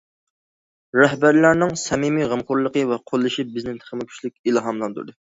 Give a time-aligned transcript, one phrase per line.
[0.99, 5.15] رەھبەرلەرنىڭ سەمىمىي غەمخورلۇقى ۋە قوللىشى بىزنى تېخىمۇ كۈچلۈك ئىلھاملاندۇردى.